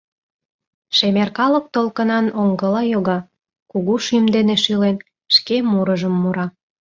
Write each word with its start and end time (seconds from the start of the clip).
Шемер 0.95 1.29
калык 1.37 1.65
толкынан 1.75 2.25
оҥгыла 2.41 2.81
йога, 2.93 3.19
кугу 3.71 3.95
шӱм 4.05 4.25
дене 4.35 4.55
шӱлен, 4.63 4.97
шке 5.35 5.55
мурыжым 5.69 6.13
мура: 6.21 6.45